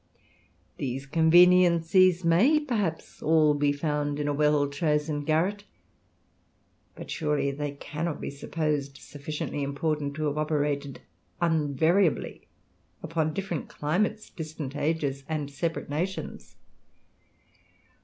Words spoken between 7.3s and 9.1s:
they cannot be supposed